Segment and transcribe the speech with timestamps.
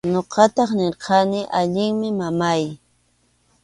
[0.13, 2.63] Ñuqataq nirqani: allinmi, mamáy.